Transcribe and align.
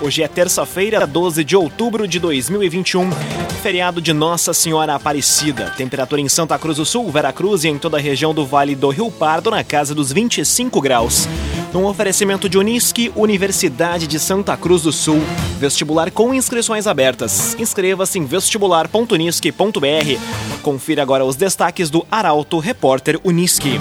Hoje 0.00 0.22
é 0.22 0.28
terça-feira, 0.28 1.06
12 1.06 1.44
de 1.44 1.56
outubro 1.56 2.06
de 2.06 2.18
2021, 2.18 3.10
feriado 3.62 4.00
de 4.00 4.12
Nossa 4.12 4.54
Senhora 4.54 4.94
Aparecida. 4.94 5.72
Temperatura 5.76 6.20
em 6.20 6.28
Santa 6.28 6.58
Cruz 6.58 6.76
do 6.76 6.84
Sul, 6.84 7.10
Veracruz 7.10 7.64
e 7.64 7.68
em 7.68 7.78
toda 7.78 7.96
a 7.96 8.00
região 8.00 8.34
do 8.34 8.46
Vale 8.46 8.74
do 8.74 8.90
Rio 8.90 9.10
Pardo 9.10 9.50
na 9.50 9.64
casa 9.64 9.94
dos 9.94 10.12
25 10.12 10.80
graus. 10.80 11.28
Num 11.72 11.86
oferecimento 11.86 12.48
de 12.48 12.58
Unisque, 12.58 13.12
Universidade 13.16 14.06
de 14.06 14.18
Santa 14.18 14.56
Cruz 14.56 14.82
do 14.82 14.92
Sul. 14.92 15.22
Vestibular 15.58 16.10
com 16.10 16.34
inscrições 16.34 16.86
abertas. 16.86 17.56
Inscreva-se 17.58 18.18
em 18.18 18.24
vestibular.unisque.br. 18.24 20.62
Confira 20.62 21.02
agora 21.02 21.24
os 21.24 21.36
destaques 21.36 21.88
do 21.88 22.06
Arauto 22.10 22.58
Repórter 22.58 23.18
Unisque. 23.24 23.78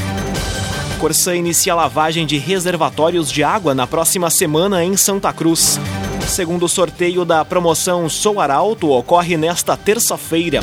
Corsã 1.02 1.36
inicia 1.36 1.74
a 1.74 1.76
lavagem 1.76 2.28
de 2.28 2.38
reservatórios 2.38 3.32
de 3.32 3.44
água 3.44 3.74
na 3.74 3.88
próxima 3.88 4.30
semana 4.30 4.86
em 4.86 4.96
Santa 4.96 5.34
Cruz. 5.34 5.80
Segundo 6.28 6.70
sorteio 6.70 7.26
da 7.26 7.44
promoção 7.44 8.08
Sou 8.08 8.40
Arauto, 8.40 8.92
ocorre 8.92 9.36
nesta 9.36 9.76
terça-feira. 9.76 10.60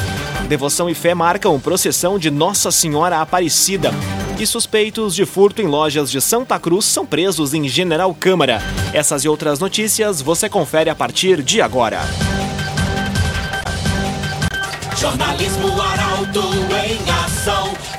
Devoção 0.49 0.89
e 0.89 0.95
fé 0.95 1.13
marcam 1.13 1.59
procissão 1.59 2.21
de 2.21 2.31
Nossa 2.31 2.71
Senhora 2.71 3.21
Aparecida. 3.21 3.91
E 4.39 4.47
suspeitos 4.47 5.13
de 5.13 5.27
furto 5.27 5.61
em 5.61 5.67
lojas 5.67 6.09
de 6.09 6.21
Santa 6.21 6.57
Cruz 6.61 6.85
são 6.85 7.05
presos 7.05 7.53
em 7.53 7.67
General 7.67 8.15
Câmara. 8.15 8.63
Essas 8.93 9.25
e 9.25 9.29
outras 9.29 9.59
notícias 9.59 10.23
você 10.23 10.49
confere 10.49 10.89
a 10.89 10.95
partir 10.95 11.43
de 11.43 11.61
agora. 11.61 12.03
Jornalismo 14.97 15.83
Arauto 15.83 16.43
em 16.87 17.11
ação. 17.25 17.88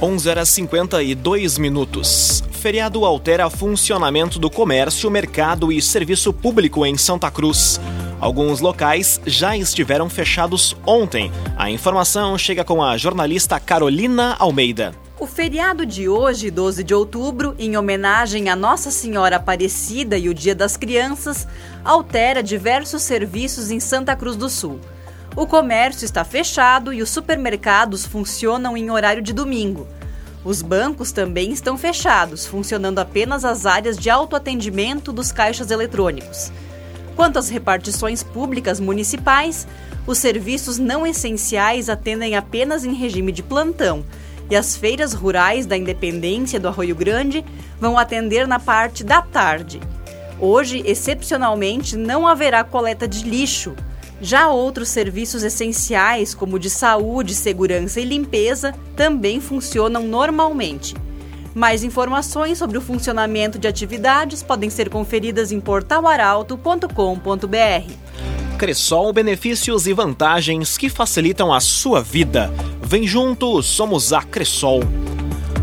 11 0.00 0.28
horas 0.28 0.50
52 0.50 1.56
minutos. 1.56 2.44
Feriado 2.50 3.06
altera 3.06 3.48
funcionamento 3.48 4.38
do 4.38 4.50
comércio, 4.50 5.10
mercado 5.10 5.72
e 5.72 5.80
serviço 5.80 6.34
público 6.34 6.84
em 6.84 6.98
Santa 6.98 7.30
Cruz. 7.30 7.80
Alguns 8.20 8.60
locais 8.60 9.18
já 9.24 9.56
estiveram 9.56 10.10
fechados 10.10 10.76
ontem. 10.84 11.32
A 11.56 11.70
informação 11.70 12.36
chega 12.36 12.62
com 12.62 12.82
a 12.82 12.98
jornalista 12.98 13.58
Carolina 13.58 14.36
Almeida. 14.38 14.94
O 15.18 15.26
feriado 15.26 15.86
de 15.86 16.10
hoje, 16.10 16.50
12 16.50 16.84
de 16.84 16.92
outubro, 16.92 17.54
em 17.58 17.74
homenagem 17.74 18.50
a 18.50 18.56
Nossa 18.56 18.90
Senhora 18.90 19.36
Aparecida 19.36 20.18
e 20.18 20.28
o 20.28 20.34
Dia 20.34 20.54
das 20.54 20.76
Crianças, 20.76 21.48
altera 21.82 22.42
diversos 22.42 23.00
serviços 23.00 23.70
em 23.70 23.80
Santa 23.80 24.14
Cruz 24.14 24.36
do 24.36 24.50
Sul. 24.50 24.78
O 25.36 25.46
comércio 25.46 26.06
está 26.06 26.24
fechado 26.24 26.94
e 26.94 27.02
os 27.02 27.10
supermercados 27.10 28.06
funcionam 28.06 28.74
em 28.74 28.90
horário 28.90 29.20
de 29.20 29.34
domingo. 29.34 29.86
Os 30.42 30.62
bancos 30.62 31.12
também 31.12 31.52
estão 31.52 31.76
fechados, 31.76 32.46
funcionando 32.46 33.00
apenas 33.00 33.44
as 33.44 33.66
áreas 33.66 33.98
de 33.98 34.08
autoatendimento 34.08 35.12
dos 35.12 35.30
caixas 35.30 35.70
eletrônicos. 35.70 36.50
Quanto 37.14 37.38
às 37.38 37.50
repartições 37.50 38.22
públicas 38.22 38.80
municipais, 38.80 39.68
os 40.06 40.16
serviços 40.16 40.78
não 40.78 41.06
essenciais 41.06 41.90
atendem 41.90 42.34
apenas 42.34 42.82
em 42.82 42.94
regime 42.94 43.30
de 43.30 43.42
plantão 43.42 44.06
e 44.48 44.56
as 44.56 44.74
feiras 44.74 45.12
rurais 45.12 45.66
da 45.66 45.76
Independência 45.76 46.58
do 46.58 46.68
Arroio 46.68 46.94
Grande 46.94 47.44
vão 47.78 47.98
atender 47.98 48.48
na 48.48 48.58
parte 48.58 49.04
da 49.04 49.20
tarde. 49.20 49.80
Hoje, 50.40 50.82
excepcionalmente, 50.86 51.94
não 51.94 52.26
haverá 52.26 52.64
coleta 52.64 53.06
de 53.06 53.22
lixo, 53.28 53.74
já 54.20 54.48
outros 54.48 54.88
serviços 54.88 55.42
essenciais, 55.42 56.34
como 56.34 56.58
de 56.58 56.70
saúde, 56.70 57.34
segurança 57.34 58.00
e 58.00 58.04
limpeza, 58.04 58.74
também 58.94 59.40
funcionam 59.40 60.02
normalmente. 60.02 60.94
Mais 61.54 61.82
informações 61.82 62.58
sobre 62.58 62.76
o 62.76 62.82
funcionamento 62.82 63.58
de 63.58 63.66
atividades 63.66 64.42
podem 64.42 64.68
ser 64.68 64.90
conferidas 64.90 65.52
em 65.52 65.60
portalaralto.com.br. 65.60 67.92
Cressol, 68.58 69.12
benefícios 69.12 69.86
e 69.86 69.92
vantagens 69.92 70.78
que 70.78 70.88
facilitam 70.88 71.52
a 71.52 71.60
sua 71.60 72.02
vida. 72.02 72.52
Vem 72.82 73.06
junto, 73.06 73.62
somos 73.62 74.12
a 74.12 74.22
Cressol. 74.22 74.80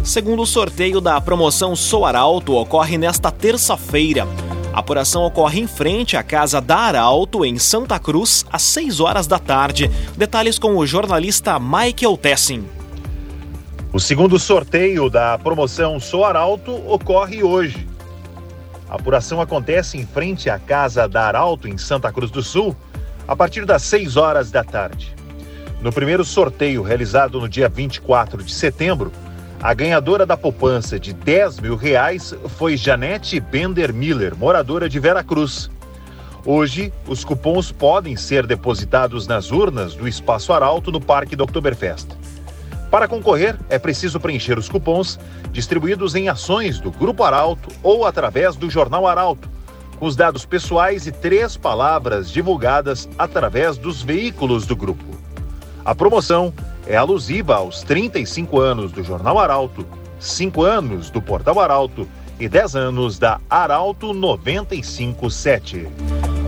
Segundo 0.03 0.45
sorteio 0.45 0.99
da 0.99 1.19
promoção 1.21 1.75
Sou 1.75 2.05
Arauto, 2.05 2.53
ocorre 2.53 2.97
nesta 2.97 3.31
terça-feira. 3.31 4.27
A 4.73 4.79
apuração 4.79 5.23
ocorre 5.23 5.59
em 5.59 5.67
frente 5.67 6.17
à 6.17 6.23
casa 6.23 6.59
da 6.59 6.75
Arauto, 6.75 7.45
em 7.45 7.59
Santa 7.59 7.99
Cruz, 7.99 8.43
às 8.51 8.63
6 8.63 8.99
horas 8.99 9.27
da 9.27 9.37
tarde. 9.37 9.87
Detalhes 10.17 10.57
com 10.57 10.75
o 10.75 10.87
jornalista 10.87 11.59
Michael 11.59 12.17
Tessin. 12.17 12.65
O 13.93 13.99
segundo 13.99 14.39
sorteio 14.39 15.11
da 15.11 15.37
promoção 15.37 15.99
Sou 15.99 16.25
Arauto 16.25 16.71
ocorre 16.91 17.43
hoje. 17.43 17.87
A 18.89 18.95
apuração 18.95 19.39
acontece 19.39 19.95
em 19.99 20.07
frente 20.07 20.49
à 20.49 20.57
casa 20.57 21.07
da 21.07 21.27
Arauto, 21.27 21.67
em 21.67 21.77
Santa 21.77 22.11
Cruz 22.11 22.31
do 22.31 22.41
Sul, 22.41 22.75
a 23.27 23.35
partir 23.35 23.67
das 23.67 23.83
6 23.83 24.17
horas 24.17 24.49
da 24.49 24.63
tarde. 24.63 25.13
No 25.81 25.93
primeiro 25.93 26.25
sorteio 26.25 26.81
realizado 26.81 27.39
no 27.39 27.47
dia 27.47 27.69
24 27.69 28.41
de 28.41 28.51
setembro, 28.51 29.11
a 29.63 29.73
ganhadora 29.73 30.25
da 30.25 30.35
poupança 30.35 30.99
de 30.99 31.13
10 31.13 31.61
mil 31.61 31.77
reais 31.77 32.35
foi 32.57 32.75
Janete 32.75 33.39
Bender 33.39 33.93
Miller, 33.93 34.35
moradora 34.35 34.89
de 34.89 34.99
Veracruz. 34.99 35.71
Hoje, 36.45 36.91
os 37.07 37.23
cupons 37.23 37.71
podem 37.71 38.17
ser 38.17 38.45
depositados 38.45 39.25
nas 39.25 39.51
urnas 39.51 39.95
do 39.95 40.05
Espaço 40.05 40.51
Arauto 40.51 40.91
no 40.91 40.99
Parque 40.99 41.33
do 41.33 41.45
Oktoberfest. 41.45 42.09
Para 42.91 43.07
concorrer, 43.07 43.57
é 43.69 43.79
preciso 43.79 44.19
preencher 44.19 44.59
os 44.59 44.67
cupons 44.67 45.17
distribuídos 45.53 46.13
em 46.13 46.27
ações 46.27 46.81
do 46.81 46.91
Grupo 46.91 47.23
Arauto 47.23 47.69
ou 47.81 48.05
através 48.05 48.57
do 48.57 48.69
Jornal 48.69 49.07
Arauto, 49.07 49.49
com 49.97 50.05
os 50.05 50.17
dados 50.17 50.45
pessoais 50.45 51.07
e 51.07 51.11
três 51.13 51.55
palavras 51.55 52.29
divulgadas 52.29 53.07
através 53.17 53.77
dos 53.77 54.01
veículos 54.01 54.65
do 54.65 54.75
grupo. 54.75 55.05
A 55.85 55.95
promoção 55.95 56.53
é 56.87 56.95
alusiva 56.95 57.55
aos 57.55 57.83
35 57.83 58.59
anos 58.59 58.91
do 58.91 59.03
Jornal 59.03 59.39
Arauto, 59.39 59.85
5 60.19 60.63
anos 60.63 61.09
do 61.09 61.21
Portal 61.21 61.59
Arauto 61.59 62.07
e 62.39 62.47
10 62.47 62.75
anos 62.75 63.19
da 63.19 63.39
Arauto 63.49 64.13
957. 64.13 65.87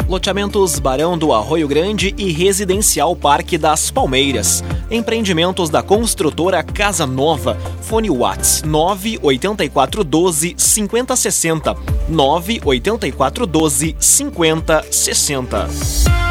Loteamentos 0.08 0.78
Barão 0.78 1.18
do 1.18 1.34
Arroio 1.34 1.68
Grande 1.68 2.14
e 2.16 2.32
Residencial 2.32 3.16
Parque 3.16 3.58
das 3.58 3.90
Palmeiras. 3.90 4.64
Empreendimentos 4.92 5.70
da 5.70 5.82
construtora 5.82 6.62
Casa 6.62 7.08
Nova. 7.08 7.58
Fone 7.82 8.12
Whats 8.12 8.62
98412 8.64 10.54
5060. 10.58 11.76
98412 12.08 13.96
5060. 14.00 16.25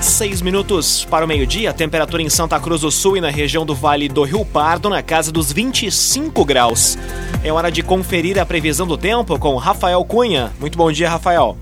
Seis 0.00 0.42
minutos 0.42 1.04
para 1.06 1.24
o 1.24 1.28
meio-dia, 1.28 1.72
temperatura 1.72 2.22
em 2.22 2.28
Santa 2.28 2.60
Cruz 2.60 2.82
do 2.82 2.90
Sul 2.90 3.16
e 3.16 3.20
na 3.20 3.30
região 3.30 3.64
do 3.64 3.74
Vale 3.74 4.08
do 4.08 4.22
Rio 4.22 4.44
Pardo 4.44 4.90
na 4.90 5.02
casa 5.02 5.32
dos 5.32 5.50
25 5.50 6.44
graus. 6.44 6.98
É 7.42 7.50
hora 7.50 7.70
de 7.70 7.82
conferir 7.82 8.38
a 8.38 8.46
previsão 8.46 8.86
do 8.86 8.96
tempo 8.96 9.38
com 9.38 9.56
Rafael 9.56 10.04
Cunha. 10.04 10.52
Muito 10.60 10.76
bom 10.76 10.92
dia, 10.92 11.08
Rafael. 11.08 11.56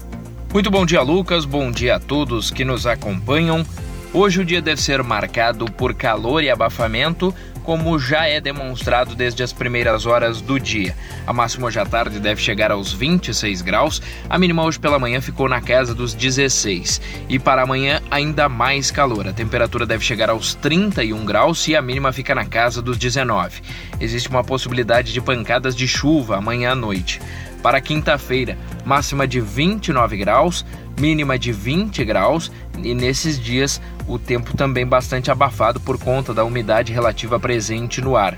Muito 0.52 0.70
bom 0.70 0.84
dia, 0.84 1.00
Lucas. 1.00 1.44
Bom 1.44 1.70
dia 1.70 1.96
a 1.96 2.00
todos 2.00 2.50
que 2.50 2.64
nos 2.64 2.86
acompanham. 2.86 3.64
Hoje 4.12 4.40
o 4.40 4.44
dia 4.44 4.60
deve 4.60 4.80
ser 4.80 5.02
marcado 5.02 5.64
por 5.66 5.94
calor 5.94 6.42
e 6.42 6.50
abafamento, 6.50 7.34
como 7.64 7.98
já 7.98 8.26
é 8.26 8.40
demonstrado 8.40 9.16
desde 9.16 9.42
as 9.42 9.52
primeiras 9.52 10.06
horas 10.06 10.40
do 10.40 10.60
dia. 10.60 10.94
A 11.26 11.32
máxima 11.32 11.66
hoje 11.66 11.80
à 11.80 11.86
tarde 11.86 12.20
deve 12.20 12.40
chegar 12.40 12.70
aos 12.70 12.92
26 12.92 13.62
graus, 13.62 14.00
a 14.28 14.38
mínima 14.38 14.62
hoje 14.62 14.78
pela 14.78 14.98
manhã 14.98 15.20
ficou 15.20 15.48
na 15.48 15.60
casa 15.60 15.94
dos 15.94 16.14
16. 16.14 17.00
E 17.28 17.38
para 17.38 17.62
amanhã, 17.62 18.00
ainda 18.10 18.48
mais 18.48 18.90
calor. 18.90 19.26
A 19.26 19.32
temperatura 19.32 19.86
deve 19.86 20.04
chegar 20.04 20.28
aos 20.28 20.54
31 20.54 21.24
graus 21.24 21.66
e 21.66 21.74
a 21.74 21.82
mínima 21.82 22.12
fica 22.12 22.34
na 22.34 22.44
casa 22.44 22.82
dos 22.82 22.98
19. 22.98 23.62
Existe 23.98 24.28
uma 24.28 24.44
possibilidade 24.44 25.12
de 25.12 25.20
pancadas 25.20 25.74
de 25.74 25.88
chuva 25.88 26.36
amanhã 26.36 26.72
à 26.72 26.74
noite. 26.74 27.20
Para 27.64 27.80
quinta-feira, 27.80 28.58
máxima 28.84 29.26
de 29.26 29.40
29 29.40 30.18
graus, 30.18 30.66
mínima 31.00 31.38
de 31.38 31.50
20 31.50 32.04
graus 32.04 32.52
e 32.76 32.92
nesses 32.92 33.40
dias 33.40 33.80
o 34.06 34.18
tempo 34.18 34.54
também 34.54 34.86
bastante 34.86 35.30
abafado 35.30 35.80
por 35.80 35.98
conta 35.98 36.34
da 36.34 36.44
umidade 36.44 36.92
relativa 36.92 37.40
presente 37.40 38.02
no 38.02 38.18
ar. 38.18 38.36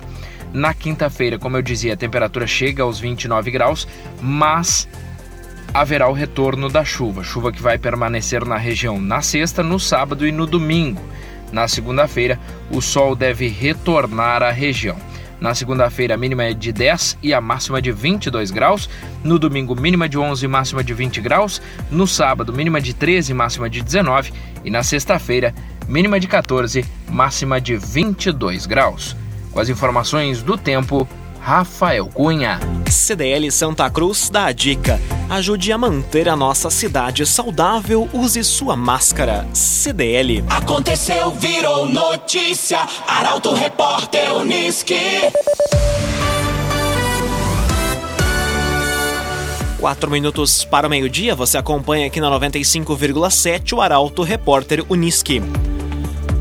Na 0.52 0.72
quinta-feira, 0.72 1.40
como 1.40 1.56
eu 1.56 1.62
dizia, 1.62 1.94
a 1.94 1.96
temperatura 1.96 2.46
chega 2.46 2.84
aos 2.84 3.00
29 3.00 3.50
graus, 3.50 3.88
mas 4.22 4.88
haverá 5.74 6.08
o 6.08 6.12
retorno 6.12 6.68
da 6.68 6.84
chuva, 6.84 7.24
chuva 7.24 7.50
que 7.50 7.60
vai 7.60 7.78
permanecer 7.78 8.44
na 8.44 8.56
região 8.56 9.00
na 9.00 9.22
sexta, 9.22 9.60
no 9.60 9.80
sábado 9.80 10.24
e 10.24 10.30
no 10.30 10.46
domingo. 10.46 11.02
Na 11.50 11.66
segunda-feira, 11.66 12.38
o 12.70 12.80
sol 12.80 13.16
deve 13.16 13.48
retornar 13.48 14.44
à 14.44 14.52
região. 14.52 14.96
Na 15.40 15.54
segunda-feira, 15.54 16.14
a 16.14 16.16
mínima 16.16 16.44
é 16.44 16.54
de 16.54 16.72
10 16.72 17.18
e 17.22 17.34
a 17.34 17.40
máxima 17.40 17.80
de 17.80 17.92
22 17.92 18.50
graus. 18.50 18.88
No 19.22 19.38
domingo, 19.38 19.78
mínima 19.78 20.08
de 20.08 20.18
11 20.18 20.44
e 20.44 20.48
máxima 20.48 20.82
de 20.82 20.94
20 20.94 21.20
graus. 21.20 21.60
No 21.90 22.06
sábado, 22.06 22.52
mínima 22.52 22.80
de 22.80 22.94
13 22.94 23.32
e 23.32 23.34
máxima 23.34 23.68
de 23.68 23.82
19. 23.82 24.32
E 24.64 24.70
na 24.70 24.82
sexta-feira, 24.82 25.54
mínima 25.86 26.18
de 26.18 26.26
14, 26.26 26.84
máxima 27.10 27.60
de 27.60 27.76
22 27.76 28.66
graus. 28.66 29.14
Com 29.52 29.60
as 29.60 29.68
informações 29.68 30.42
do 30.42 30.56
tempo, 30.56 31.06
Rafael 31.46 32.08
Cunha. 32.08 32.58
CDL 32.90 33.52
Santa 33.52 33.88
Cruz 33.88 34.28
dá 34.28 34.46
a 34.46 34.52
dica. 34.52 35.00
Ajude 35.30 35.70
a 35.70 35.78
manter 35.78 36.28
a 36.28 36.34
nossa 36.34 36.70
cidade 36.70 37.24
saudável, 37.24 38.08
use 38.12 38.42
sua 38.42 38.74
máscara. 38.74 39.46
CDL. 39.54 40.42
Aconteceu, 40.50 41.30
virou 41.30 41.88
notícia. 41.88 42.80
Arauto 43.06 43.54
Repórter 43.54 44.34
Uniski. 44.34 44.98
Quatro 49.78 50.10
minutos 50.10 50.64
para 50.64 50.88
o 50.88 50.90
meio-dia, 50.90 51.36
você 51.36 51.56
acompanha 51.56 52.08
aqui 52.08 52.20
na 52.20 52.28
95,7 52.28 53.72
o 53.72 53.80
Arauto 53.80 54.24
Repórter 54.24 54.84
Uniski. 54.88 55.40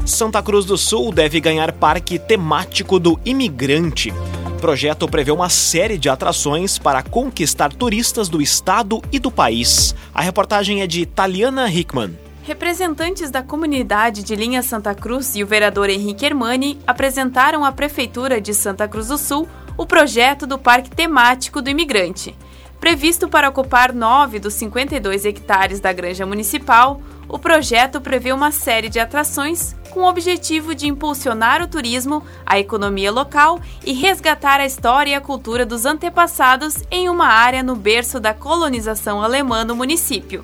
Santa 0.04 0.42
Cruz 0.42 0.66
do 0.66 0.80
Sul 0.80 1.12
deve 1.12 1.40
ganhar 1.40 1.72
parque 1.74 2.18
temático 2.18 3.00
do 3.00 3.20
imigrante. 3.24 4.12
O 4.56 4.58
projeto 4.66 5.06
prevê 5.06 5.32
uma 5.32 5.50
série 5.50 5.98
de 5.98 6.08
atrações 6.08 6.80
para 6.80 7.04
conquistar 7.04 7.74
turistas 7.74 8.30
do 8.30 8.42
estado 8.42 9.02
e 9.12 9.20
do 9.20 9.30
país. 9.30 9.94
A 10.14 10.22
reportagem 10.22 10.82
é 10.82 10.88
de 10.88 11.06
Taliana 11.06 11.70
Hickman. 11.70 12.18
Representantes 12.42 13.30
da 13.30 13.44
comunidade 13.44 14.24
de 14.24 14.34
Linha 14.34 14.64
Santa 14.64 14.96
Cruz 14.96 15.36
e 15.36 15.44
o 15.44 15.48
vereador 15.48 15.90
Henrique 15.90 16.26
Hermani 16.26 16.80
apresentaram 16.88 17.66
à 17.66 17.72
Prefeitura 17.74 18.40
de 18.40 18.54
Santa 18.54 18.88
Cruz 18.88 19.10
do 19.10 19.18
Sul 19.18 19.46
o 19.78 19.86
projeto 19.86 20.48
do 20.48 20.58
Parque 20.58 20.90
Temático 20.90 21.62
do 21.62 21.70
Imigrante. 21.70 22.34
Previsto 22.80 23.28
para 23.28 23.50
ocupar 23.50 23.94
9 23.94 24.40
dos 24.40 24.54
52 24.54 25.26
hectares 25.26 25.82
da 25.82 25.92
Granja 25.92 26.26
Municipal, 26.26 27.02
o 27.28 27.38
projeto 27.38 28.00
prevê 28.00 28.32
uma 28.32 28.52
série 28.52 28.88
de 28.88 29.02
atrações 29.02 29.76
com 29.96 30.02
o 30.02 30.10
objetivo 30.10 30.76
de 30.76 30.88
impulsionar 30.88 31.62
o 31.64 31.70
turismo, 31.70 32.22
a 32.46 32.60
economia 32.60 33.10
local 33.10 33.62
e 33.86 33.94
resgatar 33.94 34.60
a 34.60 34.66
história 34.66 35.12
e 35.12 35.16
a 35.16 35.22
cultura 35.22 35.66
dos 35.66 35.86
antepassados 35.86 36.84
em 36.92 37.08
uma 37.08 37.28
área 37.28 37.64
no 37.64 37.78
berço 37.78 38.20
da 38.20 38.34
colonização 38.34 39.24
alemã 39.24 39.64
no 39.64 39.74
município. 39.74 40.44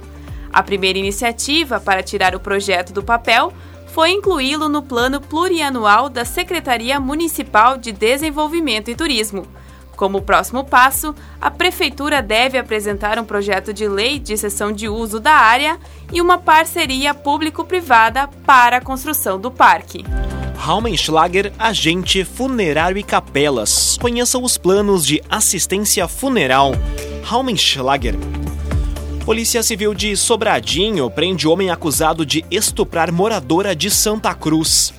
A 0.53 0.63
primeira 0.63 0.98
iniciativa 0.98 1.81
para 1.81 2.01
tirar 2.01 2.33
o 2.33 2.39
projeto 2.39 2.94
do 2.94 3.03
papel 3.03 3.51
foi 3.88 4.12
incluí-lo 4.12 4.69
no 4.69 4.81
plano 4.81 5.19
plurianual 5.19 6.07
da 6.07 6.24
Secretaria 6.24 6.98
Municipal 6.98 7.77
de 7.77 7.92
Desenvolvimento 7.92 8.89
e 8.89 8.95
Turismo. 8.95 9.45
Como 10.01 10.24
próximo 10.24 10.63
passo, 10.63 11.13
a 11.39 11.51
Prefeitura 11.51 12.24
deve 12.24 12.57
apresentar 12.57 13.19
um 13.19 13.24
projeto 13.24 13.71
de 13.71 13.88
lei 13.88 14.18
de 14.18 14.36
cessão 14.36 14.71
de 14.71 14.89
uso 14.89 15.19
da 15.19 15.33
área 15.33 15.77
e 16.12 16.19
uma 16.19 16.39
parceria 16.39 17.13
público-privada 17.13 18.27
para 18.44 18.77
a 18.77 18.81
construção 18.81 19.39
do 19.39 19.51
parque. 19.51 20.03
Raumenschlager, 20.57 21.53
agente 21.59 22.25
funerário 22.25 22.98
e 22.98 23.03
capelas. 23.03 23.95
Conheça 24.01 24.39
os 24.39 24.57
planos 24.57 25.06
de 25.06 25.21
assistência 25.30 26.07
funeral. 26.07 26.71
Raumenschlager. 27.24 28.15
Polícia 29.24 29.62
Civil 29.62 29.94
de 29.94 30.18
Sobradinho 30.18 31.12
prende 31.12 31.48
homem 31.48 31.69
acusado 31.69 32.25
de 32.25 32.44
estuprar 32.50 33.12
moradora 33.12 33.75
de 33.75 33.92
Santa 33.92 34.33
Cruz 34.33 34.95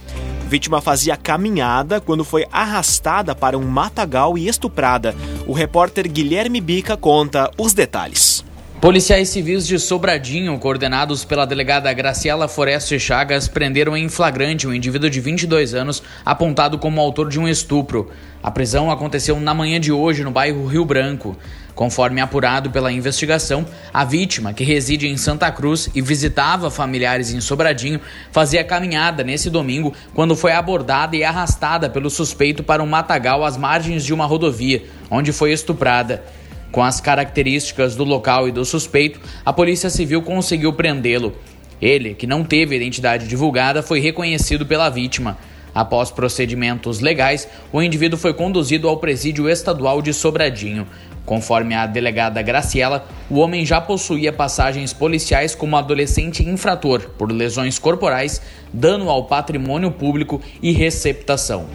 vítima 0.53 0.83
fazia 0.83 1.17
caminhada 1.17 1.99
quando 1.99 2.27
foi 2.27 2.45
arrastada 2.53 3.35
para 3.35 3.57
um 3.57 3.63
matagal 3.63 4.37
e 4.37 4.49
estuprada. 4.49 5.15
O 5.47 5.55
repórter 5.55 6.07
Guilherme 6.07 6.61
Bica 6.61 6.95
conta 6.95 7.51
os 7.57 7.73
detalhes. 7.73 8.45
Policiais 8.79 9.31
civis 9.31 9.67
de 9.67 9.79
Sobradinho, 9.79 10.59
coordenados 10.59 11.25
pela 11.25 11.47
delegada 11.47 11.91
Graciela 11.95 12.49
Foreste 12.49 13.01
Chagas, 13.01 13.49
prenderam 13.49 13.97
em 13.97 14.11
flagrante 14.11 14.67
um 14.67 14.75
indivíduo 14.75 15.09
de 15.09 15.21
22 15.23 15.73
anos 15.73 16.03
apontado 16.23 16.77
como 16.79 17.01
autor 17.01 17.31
de 17.31 17.41
um 17.41 17.49
estupro. 17.49 18.11
A 18.43 18.51
prisão 18.51 18.91
aconteceu 18.91 19.41
na 19.41 19.55
manhã 19.55 19.81
de 19.81 19.91
hoje 19.91 20.23
no 20.23 20.33
bairro 20.33 20.67
Rio 20.67 20.85
Branco. 20.85 21.35
Conforme 21.75 22.21
apurado 22.21 22.71
pela 22.71 22.93
investigação, 22.93 23.67
a 23.93 24.05
vítima, 24.05 24.53
que 24.53 24.63
reside 24.63 25.09
em 25.09 25.17
Santa 25.17 25.51
Cruz 25.51 25.89
e 25.95 26.03
visitava 26.03 26.71
familiares 26.71 27.33
em 27.33 27.41
Sobradinho, 27.41 28.01
fazia 28.31 28.63
caminhada 28.63 29.25
nesse 29.25 29.49
domingo 29.49 29.95
quando 30.15 30.37
foi 30.37 30.53
abordada 30.53 31.17
e 31.17 31.25
arrastada 31.25 31.89
pelo 31.89 32.11
suspeito 32.11 32.63
para 32.63 32.83
um 32.83 32.87
matagal 32.87 33.43
às 33.43 33.57
margens 33.57 34.05
de 34.05 34.13
uma 34.13 34.27
rodovia, 34.27 34.83
onde 35.11 35.33
foi 35.33 35.53
estuprada. 35.53 36.23
Com 36.71 36.83
as 36.83 37.01
características 37.01 37.97
do 37.97 38.05
local 38.05 38.49
e 38.49 38.53
do 38.53 38.65
suspeito, 38.65 39.21
a 39.45 39.53
Polícia 39.53 39.91
Civil 39.91 40.23
conseguiu 40.23 40.73
prendê-lo. 40.73 41.35
Ele, 41.81 42.15
que 42.15 42.27
não 42.27 42.45
teve 42.45 42.77
identidade 42.77 43.27
divulgada, 43.27 43.83
foi 43.83 43.99
reconhecido 43.99 44.65
pela 44.65 44.89
vítima. 44.89 45.37
Após 45.75 46.11
procedimentos 46.11 47.01
legais, 47.01 47.49
o 47.73 47.81
indivíduo 47.81 48.19
foi 48.19 48.35
conduzido 48.35 48.89
ao 48.89 48.99
presídio 48.99 49.49
estadual 49.49 50.03
de 50.03 50.13
Sobradinho. 50.13 50.87
Conforme 51.25 51.75
a 51.75 51.87
delegada 51.87 52.43
Graciela, 52.43 53.07
o 53.31 53.39
homem 53.39 53.65
já 53.65 53.81
possuía 53.81 54.33
passagens 54.33 54.93
policiais 54.93 55.55
como 55.55 55.77
adolescente 55.77 56.43
infrator 56.43 57.11
por 57.17 57.31
lesões 57.31 57.79
corporais, 57.79 58.43
dano 58.73 59.09
ao 59.09 59.25
patrimônio 59.25 59.93
público 59.93 60.43
e 60.61 60.73
receptação. 60.73 61.67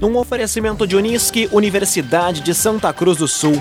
Num 0.00 0.16
oferecimento 0.16 0.84
de 0.84 0.96
Unisque, 0.96 1.48
Universidade 1.52 2.40
de 2.40 2.52
Santa 2.52 2.92
Cruz 2.92 3.18
do 3.18 3.28
Sul. 3.28 3.54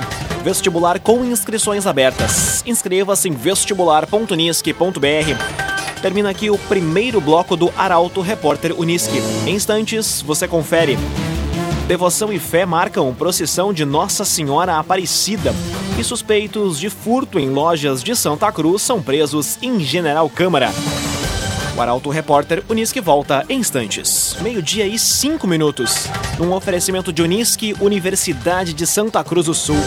Vestibular 0.43 0.99
com 0.99 1.23
inscrições 1.23 1.85
abertas. 1.85 2.63
Inscreva-se 2.65 3.29
em 3.29 3.33
vestibular.unisque.br. 3.33 5.70
Termina 6.01 6.29
aqui 6.29 6.49
o 6.49 6.57
primeiro 6.57 7.21
bloco 7.21 7.55
do 7.55 7.71
Arauto 7.77 8.21
Repórter 8.21 8.79
Unisque. 8.79 9.21
Em 9.45 9.55
instantes, 9.55 10.21
você 10.21 10.47
confere. 10.47 10.97
Devoção 11.87 12.31
e 12.31 12.39
fé 12.39 12.65
marcam 12.65 13.13
procissão 13.13 13.71
de 13.71 13.85
Nossa 13.85 14.25
Senhora 14.25 14.77
Aparecida. 14.77 15.53
E 15.99 16.03
suspeitos 16.03 16.79
de 16.79 16.89
furto 16.89 17.37
em 17.37 17.49
lojas 17.49 18.01
de 18.01 18.15
Santa 18.15 18.51
Cruz 18.51 18.81
são 18.81 19.01
presos 19.01 19.59
em 19.61 19.79
General 19.79 20.27
Câmara. 20.29 20.71
O 21.75 21.81
Arauto 21.81 22.09
Repórter 22.09 22.63
Unisque 22.69 22.99
volta 22.99 23.45
em 23.47 23.59
instantes. 23.59 24.35
Meio-dia 24.41 24.87
e 24.87 24.97
cinco 24.97 25.47
minutos. 25.47 26.07
Um 26.39 26.51
oferecimento 26.51 27.13
de 27.13 27.21
Unisque, 27.21 27.75
Universidade 27.79 28.73
de 28.73 28.87
Santa 28.87 29.23
Cruz 29.23 29.45
do 29.45 29.53
Sul. 29.53 29.77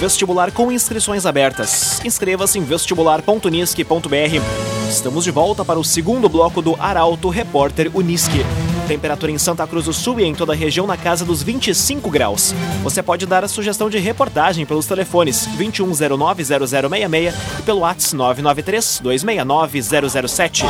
Vestibular 0.00 0.52
com 0.52 0.70
inscrições 0.70 1.26
abertas. 1.26 2.00
Inscreva-se 2.04 2.58
em 2.58 2.64
vestibular.unisque.br. 2.64 4.73
Estamos 4.88 5.24
de 5.24 5.30
volta 5.30 5.64
para 5.64 5.78
o 5.78 5.84
segundo 5.84 6.28
bloco 6.28 6.60
do 6.60 6.76
Arauto 6.78 7.28
Repórter 7.28 7.90
Unisque. 7.94 8.44
Temperatura 8.86 9.32
em 9.32 9.38
Santa 9.38 9.66
Cruz 9.66 9.86
do 9.86 9.92
Sul 9.92 10.20
e 10.20 10.24
em 10.24 10.34
toda 10.34 10.52
a 10.52 10.56
região 10.56 10.86
na 10.86 10.96
casa 10.96 11.24
dos 11.24 11.42
25 11.42 12.10
graus. 12.10 12.54
Você 12.82 13.02
pode 13.02 13.26
dar 13.26 13.42
a 13.42 13.48
sugestão 13.48 13.88
de 13.88 13.98
reportagem 13.98 14.66
pelos 14.66 14.86
telefones 14.86 15.48
2109-0066 15.58 17.34
e 17.58 17.62
pelo 17.62 17.80
WhatsApp 17.80 18.42
993-269-007. 18.42 20.64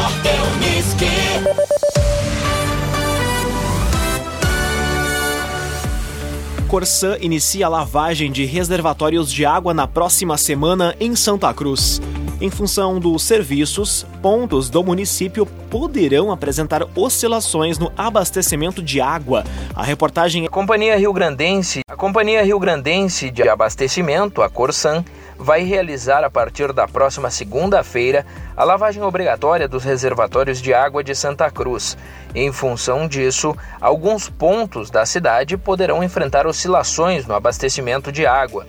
Corsã 6.69 7.17
inicia 7.21 7.67
a 7.67 7.69
lavagem 7.69 8.33
de 8.33 8.45
reservatórios 8.45 9.33
de 9.33 9.47
água 9.47 9.75
na 9.75 9.87
próxima 9.87 10.37
semana 10.37 10.97
em 10.99 11.15
Santa 11.15 11.55
Cruz. 11.55 12.01
Em 12.41 12.51
função 12.51 12.99
dos 12.99 13.23
serviços, 13.23 14.05
pontos 14.21 14.69
do 14.69 14.83
município 14.83 15.47
poderão 15.47 16.33
apresentar 16.33 16.83
oscilações 16.97 17.79
no 17.79 17.93
abastecimento 17.97 18.83
de 18.83 19.01
água. 19.01 19.45
A 19.73 19.85
reportagem. 19.85 20.45
A 20.45 20.51
Companhia 20.51 20.97
Rio 20.97 21.13
Grandense, 21.13 21.81
a 21.89 21.95
Companhia 21.95 22.43
Rio 22.43 22.59
Grandense 22.59 23.31
de 23.31 23.49
Abastecimento, 23.49 24.43
a 24.43 24.51
Corsan, 24.51 25.05
vai 25.39 25.63
realizar 25.63 26.25
a 26.25 26.31
partir 26.31 26.73
da 26.73 26.89
próxima 26.89 27.31
segunda-feira 27.31 28.27
a 28.57 28.65
lavagem 28.65 29.03
obrigatória 29.03 29.69
dos 29.69 29.85
reservatórios 29.85 30.61
de 30.61 30.75
água 30.75 31.05
de 31.05 31.15
Santa 31.15 31.49
Cruz. 31.53 31.97
Em 32.35 32.53
função 32.53 33.07
disso, 33.07 33.57
alguns 33.81 34.29
pontos 34.29 34.91
da 34.91 35.07
cidade 35.07 35.57
poderão 35.57 36.03
enfrentar 36.03 36.49
oscilações 36.49 37.27
no 37.27 37.35
abastecimento 37.35 38.11
de 38.11 38.27
água. 38.27 38.67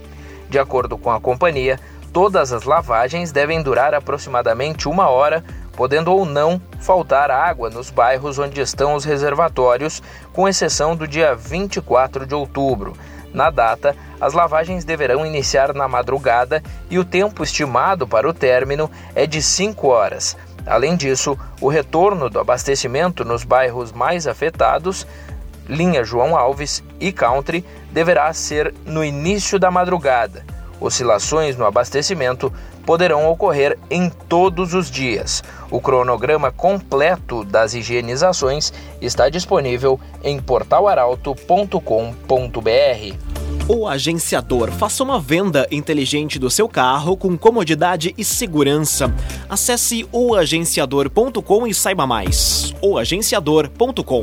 De 0.49 0.59
acordo 0.59 0.97
com 0.97 1.11
a 1.11 1.19
companhia, 1.19 1.79
Todas 2.15 2.53
as 2.53 2.63
lavagens 2.63 3.33
devem 3.33 3.61
durar 3.61 3.93
aproximadamente 3.93 4.87
uma 4.87 5.09
hora, 5.09 5.43
podendo 5.73 6.13
ou 6.13 6.23
não 6.23 6.61
faltar 6.79 7.29
água 7.29 7.69
nos 7.69 7.89
bairros 7.89 8.39
onde 8.39 8.61
estão 8.61 8.95
os 8.95 9.03
reservatórios, 9.03 10.01
com 10.31 10.47
exceção 10.47 10.95
do 10.95 11.05
dia 11.05 11.35
24 11.35 12.25
de 12.25 12.33
outubro. 12.33 12.93
Na 13.33 13.49
data, 13.49 13.93
as 14.21 14.31
lavagens 14.31 14.85
deverão 14.85 15.25
iniciar 15.25 15.73
na 15.73 15.89
madrugada 15.89 16.63
e 16.89 16.97
o 16.97 17.03
tempo 17.03 17.43
estimado 17.43 18.07
para 18.07 18.29
o 18.29 18.33
término 18.33 18.89
é 19.13 19.27
de 19.27 19.41
5 19.41 19.85
horas. 19.85 20.37
Além 20.65 20.95
disso, 20.95 21.37
o 21.59 21.67
retorno 21.67 22.29
do 22.29 22.39
abastecimento 22.39 23.25
nos 23.25 23.43
bairros 23.43 23.91
mais 23.91 24.25
afetados, 24.25 25.05
linha 25.67 26.01
João 26.01 26.37
Alves 26.37 26.81
e 26.97 27.11
Country, 27.11 27.65
deverá 27.91 28.31
ser 28.31 28.73
no 28.85 29.03
início 29.03 29.59
da 29.59 29.69
madrugada. 29.69 30.54
Oscilações 30.79 31.57
no 31.57 31.65
abastecimento 31.65 32.53
poderão 32.85 33.29
ocorrer 33.29 33.77
em 33.89 34.09
todos 34.09 34.73
os 34.73 34.89
dias. 34.91 35.43
O 35.71 35.81
cronograma 35.81 36.51
completo 36.51 37.43
das 37.43 37.73
higienizações 37.73 38.71
está 39.01 39.27
disponível 39.29 39.99
em 40.23 40.39
portalaralto.com.br. 40.39 43.35
O 43.67 43.87
agenciador 43.87 44.71
faça 44.71 45.03
uma 45.03 45.19
venda 45.19 45.67
inteligente 45.71 46.37
do 46.37 46.51
seu 46.51 46.69
carro 46.69 47.17
com 47.17 47.35
comodidade 47.35 48.13
e 48.15 48.23
segurança. 48.23 49.11
Acesse 49.49 50.07
oagenciador.com 50.11 51.65
e 51.65 51.73
saiba 51.73 52.05
mais. 52.05 52.75
oagenciador.com 52.79 54.21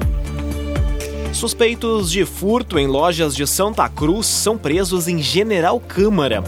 Suspeitos 1.33 2.11
de 2.11 2.25
furto 2.25 2.79
em 2.79 2.87
lojas 2.87 3.35
de 3.35 3.47
Santa 3.47 3.89
Cruz 3.89 4.27
são 4.27 4.57
presos 4.57 5.09
em 5.09 5.21
General 5.21 5.81
Câmara 5.81 6.43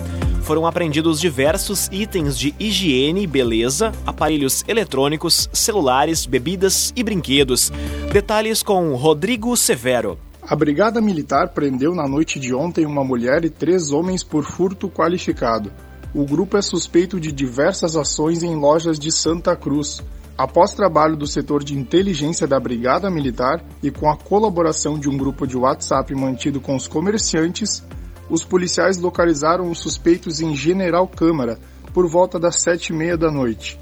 foram 0.44 0.66
apreendidos 0.66 1.18
diversos 1.18 1.88
itens 1.90 2.38
de 2.38 2.54
higiene 2.60 3.22
e 3.22 3.26
beleza, 3.26 3.92
aparelhos 4.06 4.62
eletrônicos, 4.68 5.48
celulares, 5.54 6.26
bebidas 6.26 6.92
e 6.94 7.02
brinquedos. 7.02 7.72
Detalhes 8.12 8.62
com 8.62 8.94
Rodrigo 8.94 9.56
Severo. 9.56 10.18
A 10.42 10.54
Brigada 10.54 11.00
Militar 11.00 11.48
prendeu 11.54 11.94
na 11.94 12.06
noite 12.06 12.38
de 12.38 12.54
ontem 12.54 12.84
uma 12.84 13.02
mulher 13.02 13.42
e 13.46 13.48
três 13.48 13.90
homens 13.90 14.22
por 14.22 14.44
furto 14.44 14.86
qualificado. 14.90 15.72
O 16.14 16.26
grupo 16.26 16.58
é 16.58 16.62
suspeito 16.62 17.18
de 17.18 17.32
diversas 17.32 17.96
ações 17.96 18.42
em 18.42 18.54
lojas 18.54 18.98
de 18.98 19.10
Santa 19.10 19.56
Cruz. 19.56 20.02
Após 20.36 20.74
trabalho 20.74 21.16
do 21.16 21.28
setor 21.28 21.62
de 21.62 21.78
inteligência 21.78 22.44
da 22.44 22.58
Brigada 22.58 23.08
Militar 23.08 23.64
e 23.80 23.88
com 23.88 24.10
a 24.10 24.16
colaboração 24.16 24.98
de 24.98 25.08
um 25.08 25.16
grupo 25.16 25.46
de 25.46 25.56
WhatsApp 25.56 26.12
mantido 26.12 26.60
com 26.60 26.74
os 26.74 26.88
comerciantes, 26.88 27.84
os 28.28 28.42
policiais 28.42 28.98
localizaram 28.98 29.70
os 29.70 29.78
suspeitos 29.78 30.40
em 30.40 30.56
General 30.56 31.06
Câmara 31.06 31.60
por 31.92 32.08
volta 32.08 32.36
das 32.36 32.60
sete 32.60 32.92
e 32.92 32.96
meia 32.96 33.16
da 33.16 33.30
noite. 33.30 33.78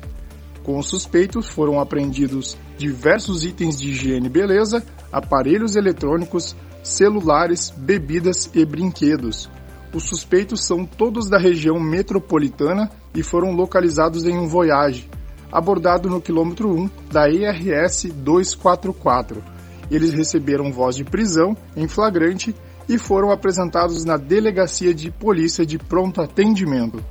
Com 0.63 0.79
os 0.79 0.87
suspeitos 0.87 1.49
foram 1.49 1.81
apreendidos 1.81 2.59
diversos 2.77 3.47
itens 3.47 3.81
de 3.81 3.89
higiene 3.89 4.27
e 4.27 4.31
beleza, 4.31 4.85
aparelhos 5.11 5.75
eletrônicos, 5.75 6.55
celulares, 6.83 7.71
bebidas 7.75 8.51
e 8.55 8.63
brinquedos. 8.67 9.49
Os 9.95 10.05
suspeitos 10.05 10.67
são 10.67 10.85
todos 10.85 11.31
da 11.31 11.39
região 11.39 11.81
metropolitana 11.81 12.91
e 13.15 13.23
foram 13.23 13.53
localizados 13.53 14.27
em 14.27 14.39
um 14.39 14.47
Voyage, 14.47 15.09
abordado 15.53 16.09
no 16.09 16.21
quilômetro 16.21 16.75
1 16.75 16.91
da 17.13 17.29
IRS 17.29 18.11
244. 18.11 19.45
Eles 19.91 20.13
receberam 20.15 20.73
voz 20.73 20.97
de 20.97 21.05
prisão 21.05 21.55
em 21.77 21.87
flagrante 21.87 22.55
e 22.89 22.97
foram 22.99 23.31
apresentados 23.31 24.05
na 24.05 24.17
Delegacia 24.17 24.95
de 24.95 25.11
Polícia 25.11 25.67
de 25.67 25.79
Pronto 25.79 26.23
Atendimento. 26.23 27.05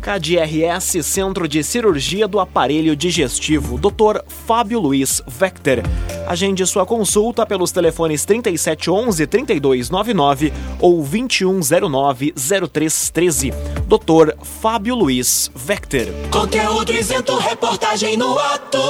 KDRS 0.00 1.04
Centro 1.04 1.46
de 1.46 1.62
Cirurgia 1.62 2.26
do 2.26 2.40
Aparelho 2.40 2.96
Digestivo, 2.96 3.78
Dr. 3.78 4.22
Fábio 4.26 4.80
Luiz 4.80 5.20
Vector. 5.26 5.82
Agende 6.26 6.66
sua 6.66 6.86
consulta 6.86 7.44
pelos 7.44 7.70
telefones 7.70 8.24
3711-3299 8.24 10.50
ou 10.80 11.04
2109-0313. 11.04 13.52
Dr. 13.86 14.34
Fábio 14.42 14.94
Luiz 14.94 15.50
Vector. 15.54 16.06
Conteúdo 16.30 16.90
isento, 16.92 17.36
reportagem 17.36 18.16
no 18.16 18.38
ato. 18.38 18.80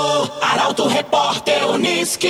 Arauto 0.41 0.87
Repórter 0.87 1.69
Uniski. 1.71 2.29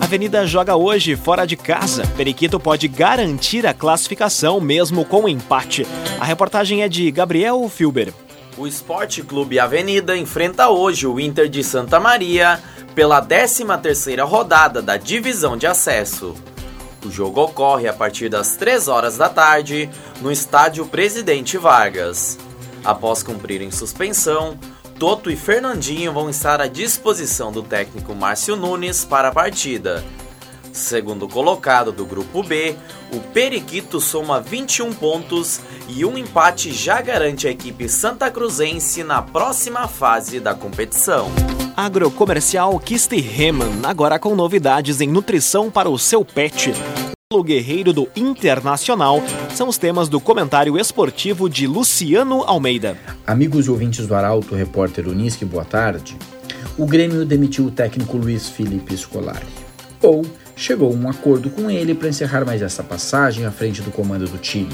Avenida 0.00 0.46
joga 0.46 0.76
hoje 0.76 1.16
fora 1.16 1.44
de 1.44 1.56
casa. 1.56 2.06
Periquito 2.16 2.60
pode 2.60 2.86
garantir 2.86 3.66
a 3.66 3.74
classificação 3.74 4.60
mesmo 4.60 5.04
com 5.04 5.28
empate. 5.28 5.84
A 6.20 6.24
reportagem 6.24 6.84
é 6.84 6.88
de 6.88 7.10
Gabriel 7.10 7.68
Filber. 7.68 8.14
O 8.56 8.64
Esporte 8.64 9.24
Clube 9.24 9.58
Avenida 9.58 10.16
enfrenta 10.16 10.68
hoje 10.68 11.04
o 11.04 11.18
Inter 11.18 11.48
de 11.48 11.64
Santa 11.64 11.98
Maria 11.98 12.60
pela 12.94 13.20
13ª 13.20 14.24
rodada 14.24 14.80
da 14.80 14.96
divisão 14.96 15.56
de 15.56 15.66
acesso. 15.66 16.32
O 17.04 17.10
jogo 17.10 17.42
ocorre 17.42 17.88
a 17.88 17.92
partir 17.92 18.28
das 18.28 18.54
3 18.54 18.86
horas 18.86 19.16
da 19.16 19.28
tarde 19.28 19.90
no 20.20 20.30
estádio 20.30 20.86
Presidente 20.86 21.58
Vargas. 21.58 22.38
Após 22.86 23.20
cumprirem 23.20 23.72
suspensão, 23.72 24.56
Toto 24.96 25.28
e 25.28 25.34
Fernandinho 25.34 26.12
vão 26.12 26.30
estar 26.30 26.60
à 26.60 26.68
disposição 26.68 27.50
do 27.50 27.60
técnico 27.60 28.14
Márcio 28.14 28.54
Nunes 28.54 29.04
para 29.04 29.28
a 29.28 29.32
partida. 29.32 30.04
Segundo 30.72 31.26
colocado 31.26 31.90
do 31.90 32.06
grupo 32.06 32.44
B, 32.44 32.76
o 33.12 33.18
Periquito 33.18 34.00
soma 34.00 34.40
21 34.40 34.92
pontos 34.92 35.60
e 35.88 36.04
um 36.04 36.16
empate 36.16 36.72
já 36.72 37.00
garante 37.00 37.48
a 37.48 37.50
equipe 37.50 37.88
santa 37.88 38.30
cruzense 38.30 39.02
na 39.02 39.20
próxima 39.20 39.88
fase 39.88 40.38
da 40.38 40.54
competição. 40.54 41.28
Agrocomercial 41.76 42.78
Kiste 42.78 43.20
Reman, 43.20 43.80
agora 43.82 44.16
com 44.16 44.36
novidades 44.36 45.00
em 45.00 45.08
nutrição 45.08 45.72
para 45.72 45.90
o 45.90 45.98
seu 45.98 46.24
pet. 46.24 46.72
O 47.32 47.42
Guerreiro 47.42 47.92
do 47.92 48.08
Internacional 48.14 49.20
são 49.52 49.68
os 49.68 49.76
temas 49.76 50.08
do 50.08 50.20
comentário 50.20 50.78
esportivo 50.78 51.50
de 51.50 51.66
Luciano 51.66 52.44
Almeida. 52.44 52.96
Amigos 53.26 53.66
e 53.66 53.70
ouvintes 53.72 54.06
do 54.06 54.14
Arauto, 54.14 54.54
repórter 54.54 55.08
Unisque, 55.08 55.44
boa 55.44 55.64
tarde. 55.64 56.16
O 56.78 56.86
Grêmio 56.86 57.24
demitiu 57.24 57.64
o 57.64 57.70
técnico 57.72 58.16
Luiz 58.16 58.48
Felipe 58.48 58.96
Scolari. 58.96 59.44
Ou 60.00 60.24
chegou 60.54 60.92
a 60.92 60.94
um 60.94 61.10
acordo 61.10 61.50
com 61.50 61.68
ele 61.68 61.96
para 61.96 62.10
encerrar 62.10 62.44
mais 62.44 62.62
essa 62.62 62.84
passagem 62.84 63.44
à 63.44 63.50
frente 63.50 63.82
do 63.82 63.90
comando 63.90 64.28
do 64.28 64.38
time. 64.38 64.72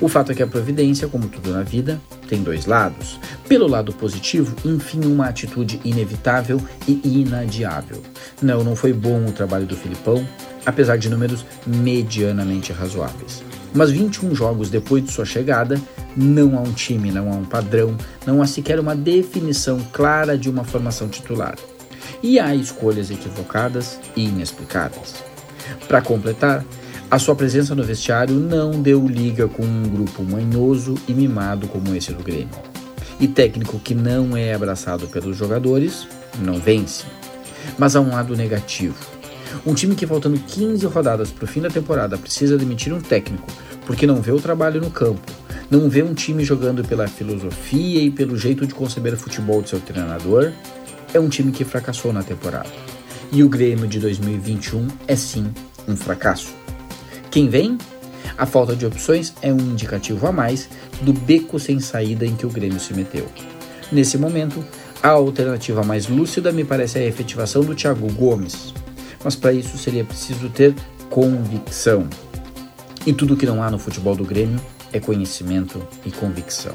O 0.00 0.08
fato 0.08 0.32
é 0.32 0.34
que 0.34 0.42
a 0.42 0.46
providência, 0.46 1.08
como 1.08 1.28
tudo 1.28 1.52
na 1.52 1.62
vida, 1.62 2.00
tem 2.26 2.42
dois 2.42 2.64
lados. 2.64 3.20
Pelo 3.46 3.66
lado 3.66 3.92
positivo, 3.92 4.56
enfim, 4.64 5.04
uma 5.04 5.26
atitude 5.26 5.78
inevitável 5.84 6.58
e 6.88 7.00
inadiável. 7.04 8.02
Não, 8.40 8.64
não 8.64 8.74
foi 8.74 8.94
bom 8.94 9.26
o 9.26 9.32
trabalho 9.32 9.66
do 9.66 9.76
Filipão, 9.76 10.26
apesar 10.66 10.98
de 10.98 11.08
números 11.08 11.46
medianamente 11.66 12.72
razoáveis. 12.72 13.42
Mas 13.72 13.90
21 13.90 14.34
jogos 14.34 14.68
depois 14.68 15.04
de 15.04 15.12
sua 15.12 15.24
chegada, 15.24 15.80
não 16.16 16.58
há 16.58 16.62
um 16.62 16.72
time, 16.72 17.10
não 17.10 17.32
há 17.32 17.36
um 17.36 17.44
padrão, 17.44 17.96
não 18.26 18.42
há 18.42 18.46
sequer 18.46 18.80
uma 18.80 18.96
definição 18.96 19.78
clara 19.92 20.36
de 20.36 20.50
uma 20.50 20.64
formação 20.64 21.08
titular. 21.08 21.56
e 22.22 22.40
há 22.40 22.54
escolhas 22.54 23.10
equivocadas 23.10 24.00
e 24.16 24.24
inexplicáveis. 24.24 25.14
Para 25.86 26.00
completar, 26.00 26.64
a 27.10 27.18
sua 27.18 27.36
presença 27.36 27.74
no 27.74 27.84
vestiário 27.84 28.34
não 28.34 28.70
deu 28.82 29.06
liga 29.06 29.46
com 29.46 29.62
um 29.62 29.82
grupo 29.82 30.24
manhoso 30.24 30.96
e 31.06 31.12
mimado 31.12 31.68
como 31.68 31.94
esse 31.94 32.12
do 32.12 32.24
Grêmio. 32.24 32.48
E 33.20 33.28
técnico 33.28 33.78
que 33.78 33.94
não 33.94 34.36
é 34.36 34.54
abraçado 34.54 35.06
pelos 35.06 35.36
jogadores 35.36 36.06
não 36.40 36.58
vence. 36.58 37.04
Mas 37.78 37.94
há 37.94 38.00
um 38.00 38.10
lado 38.10 38.34
negativo. 38.36 38.96
Um 39.64 39.74
time 39.74 39.94
que 39.94 40.06
faltando 40.06 40.38
15 40.38 40.84
rodadas 40.86 41.30
para 41.30 41.44
o 41.44 41.48
fim 41.48 41.60
da 41.60 41.70
temporada 41.70 42.18
precisa 42.18 42.58
demitir 42.58 42.92
um 42.92 43.00
técnico 43.00 43.46
porque 43.86 44.06
não 44.06 44.20
vê 44.20 44.32
o 44.32 44.40
trabalho 44.40 44.80
no 44.80 44.90
campo, 44.90 45.32
não 45.70 45.88
vê 45.88 46.02
um 46.02 46.12
time 46.12 46.44
jogando 46.44 46.84
pela 46.84 47.06
filosofia 47.06 48.00
e 48.00 48.10
pelo 48.10 48.36
jeito 48.36 48.66
de 48.66 48.74
conceber 48.74 49.16
futebol 49.16 49.62
de 49.62 49.70
seu 49.70 49.80
treinador, 49.80 50.52
é 51.14 51.20
um 51.20 51.28
time 51.28 51.52
que 51.52 51.64
fracassou 51.64 52.12
na 52.12 52.22
temporada. 52.22 52.68
E 53.32 53.42
o 53.42 53.48
Grêmio 53.48 53.86
de 53.86 53.98
2021 54.00 54.88
é 55.06 55.16
sim 55.16 55.46
um 55.88 55.96
fracasso. 55.96 56.52
Quem 57.30 57.48
vem? 57.48 57.78
A 58.36 58.44
falta 58.44 58.76
de 58.76 58.84
opções 58.84 59.32
é 59.40 59.52
um 59.52 59.58
indicativo 59.58 60.26
a 60.26 60.32
mais 60.32 60.68
do 61.00 61.12
beco 61.12 61.58
sem 61.58 61.80
saída 61.80 62.26
em 62.26 62.34
que 62.34 62.44
o 62.44 62.50
Grêmio 62.50 62.80
se 62.80 62.92
meteu. 62.92 63.26
Nesse 63.90 64.18
momento, 64.18 64.64
a 65.02 65.10
alternativa 65.10 65.82
mais 65.84 66.08
lúcida 66.08 66.50
me 66.50 66.64
parece 66.64 66.98
a 66.98 67.04
efetivação 67.04 67.62
do 67.62 67.74
Thiago 67.74 68.12
Gomes, 68.12 68.74
mas 69.22 69.36
para 69.36 69.52
isso 69.52 69.76
seria 69.78 70.04
preciso 70.04 70.48
ter 70.48 70.74
convicção. 71.10 72.08
E 73.06 73.12
tudo 73.12 73.36
que 73.36 73.46
não 73.46 73.62
há 73.62 73.70
no 73.70 73.78
futebol 73.78 74.16
do 74.16 74.24
Grêmio 74.24 74.60
é 74.92 75.00
conhecimento 75.00 75.80
e 76.04 76.10
convicção. 76.10 76.74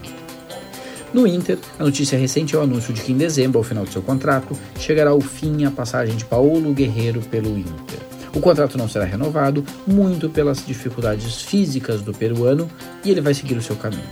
No 1.14 1.28
Inter, 1.28 1.58
a 1.78 1.84
notícia 1.84 2.18
recente 2.18 2.56
é 2.56 2.58
o 2.58 2.62
anúncio 2.62 2.94
de 2.94 3.02
que 3.02 3.12
em 3.12 3.18
dezembro, 3.18 3.58
ao 3.58 3.64
final 3.64 3.84
do 3.84 3.92
seu 3.92 4.02
contrato, 4.02 4.58
chegará 4.80 5.10
ao 5.10 5.20
fim 5.20 5.66
a 5.66 5.72
passagem 5.72 6.16
de 6.16 6.24
Paulo 6.24 6.74
Guerreiro 6.74 7.20
pelo 7.22 7.58
Inter. 7.58 8.00
O 8.34 8.40
contrato 8.40 8.78
não 8.78 8.88
será 8.88 9.04
renovado, 9.04 9.66
muito 9.86 10.30
pelas 10.30 10.66
dificuldades 10.66 11.42
físicas 11.42 12.02
do 12.02 12.14
peruano, 12.14 12.70
e 13.04 13.12
ele 13.12 13.20
vai 13.20 13.34
seguir 13.34 13.58
o 13.58 13.62
seu 13.62 13.76
caminho. 13.76 14.08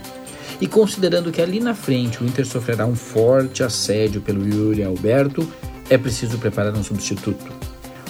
E 0.60 0.66
considerando 0.66 1.32
que 1.32 1.40
ali 1.40 1.58
na 1.58 1.74
frente 1.74 2.22
o 2.22 2.26
Inter 2.26 2.46
sofrerá 2.46 2.84
um 2.84 2.94
forte 2.94 3.62
assédio 3.62 4.20
pelo 4.20 4.46
Yuri 4.46 4.84
Alberto, 4.84 5.50
é 5.88 5.96
preciso 5.96 6.36
preparar 6.36 6.74
um 6.74 6.84
substituto. 6.84 7.59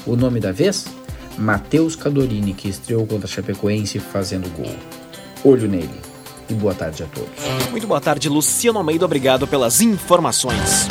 O 0.06 0.16
nome 0.16 0.40
da 0.40 0.52
vez? 0.52 0.86
Matheus 1.38 1.96
Cadorini, 1.96 2.52
que 2.52 2.68
estreou 2.68 3.06
contra 3.06 3.26
a 3.26 3.30
Chapecoense 3.30 3.98
fazendo 3.98 4.48
gol. 4.56 4.74
Olho 5.44 5.68
nele. 5.68 6.00
E 6.48 6.54
boa 6.54 6.74
tarde 6.74 7.02
a 7.02 7.06
todos. 7.06 7.70
Muito 7.70 7.86
boa 7.86 8.00
tarde, 8.00 8.28
Luciano 8.28 8.78
Almeida. 8.78 9.04
Obrigado 9.04 9.46
pelas 9.46 9.80
informações. 9.80 10.88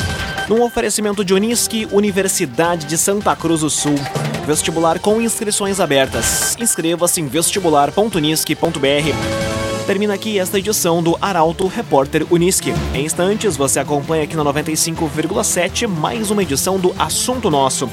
Num 0.48 0.62
oferecimento 0.62 1.24
de 1.24 1.34
Unisque, 1.34 1.86
Universidade 1.92 2.86
de 2.86 2.96
Santa 2.96 3.36
Cruz 3.36 3.60
do 3.60 3.70
Sul. 3.70 3.94
Vestibular 4.46 4.98
com 4.98 5.20
inscrições 5.20 5.78
abertas. 5.78 6.56
Inscreva-se 6.58 7.20
em 7.20 7.26
vestibular.unisque.br. 7.26 9.49
Termina 9.86 10.14
aqui 10.14 10.38
esta 10.38 10.58
edição 10.58 11.02
do 11.02 11.16
Arauto 11.20 11.66
Repórter 11.66 12.26
Unisque. 12.30 12.72
Em 12.94 13.04
instantes, 13.04 13.56
você 13.56 13.80
acompanha 13.80 14.24
aqui 14.24 14.36
na 14.36 14.44
95,7 14.44 15.88
mais 15.88 16.30
uma 16.30 16.42
edição 16.42 16.78
do 16.78 16.94
Assunto 16.98 17.50
Nosso. 17.50 17.88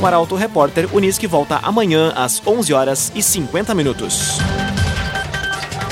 O 0.00 0.06
Arauto 0.06 0.34
Repórter 0.34 0.88
Unisque 0.94 1.26
volta 1.26 1.58
amanhã 1.62 2.12
às 2.16 2.40
11 2.46 2.72
horas 2.72 3.12
e 3.14 3.22
50 3.22 3.74
minutos. 3.74 4.38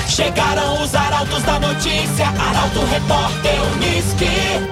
Chegaram 0.07 0.83
os 0.83 0.93
arautos 0.93 1.43
da 1.43 1.59
notícia, 1.59 2.27
Arauto 2.27 2.79
Repórter 2.85 3.55
Unisque. 3.75 4.71